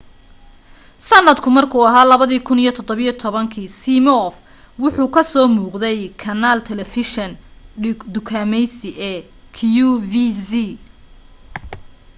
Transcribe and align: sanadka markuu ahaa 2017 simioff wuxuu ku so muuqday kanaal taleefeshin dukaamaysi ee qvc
sanadka 1.07 1.47
markuu 1.57 1.83
ahaa 1.89 2.05
2017 2.05 3.77
simioff 3.79 4.35
wuxuu 4.81 5.07
ku 5.15 5.21
so 5.31 5.41
muuqday 5.55 5.99
kanaal 6.21 6.59
taleefeshin 6.67 7.31
dukaamaysi 8.13 8.89
ee 9.09 9.17
qvc 9.57 10.51